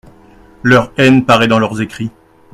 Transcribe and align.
Leur 0.63 0.91
haine 0.97 1.25
paraît 1.27 1.47
dans 1.47 1.59
leurs 1.59 1.79
écrits. 1.79 2.09